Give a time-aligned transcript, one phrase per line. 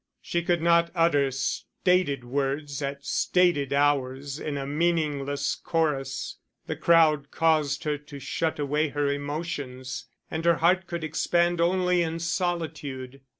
[0.19, 7.29] She could not utter stated words at stated hours in a meaningless chorus; the crowd
[7.29, 13.21] caused her to shut away her emotions, and her heart could expand only in solitude.